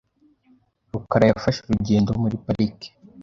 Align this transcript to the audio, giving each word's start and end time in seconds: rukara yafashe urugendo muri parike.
rukara 0.91 1.25
yafashe 1.29 1.59
urugendo 1.61 2.09
muri 2.21 2.35
parike. 2.45 2.89